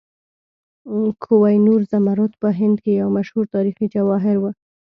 [1.23, 4.43] کوه نور زمرد په هند کې یو مشهور تاریخي جواهر و.